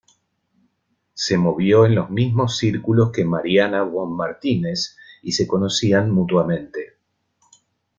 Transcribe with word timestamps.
Se 1.13 1.37
movió 1.37 1.85
en 1.85 1.93
los 1.93 2.09
mismos 2.09 2.57
círculos 2.57 3.11
que 3.11 3.23
Mariana 3.23 3.83
Von 3.83 4.13
Martínez 4.17 4.97
y 5.21 5.33
se 5.33 5.45
conocían 5.45 6.09
mutuamente. 6.09 6.93